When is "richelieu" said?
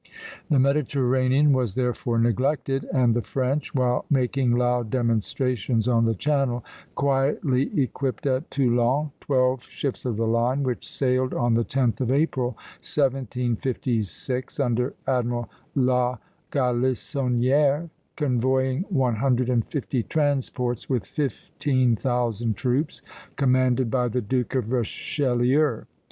24.71-25.83